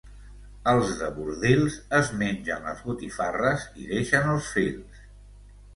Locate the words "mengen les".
2.23-2.83